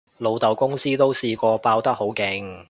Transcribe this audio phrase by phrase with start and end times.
[0.17, 2.57] 老豆公司都試過爆得好勁